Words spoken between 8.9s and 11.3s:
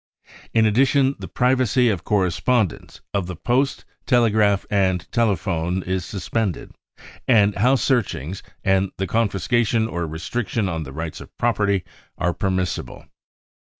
the confiscation or restriction on the rights